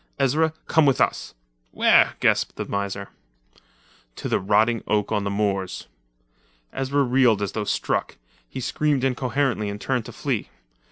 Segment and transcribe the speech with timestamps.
[0.17, 1.35] Ezra, come with us!"
[1.69, 3.09] "Where?" gasped the miser.
[4.15, 5.85] "To the rotting oak on the moors."
[6.73, 8.17] Ezra reeled as though struck;
[8.49, 10.49] he screamed incoherently and turned to flee.